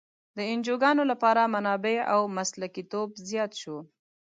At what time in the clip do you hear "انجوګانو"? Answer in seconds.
0.51-1.03